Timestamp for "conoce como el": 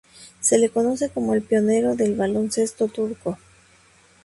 0.71-1.43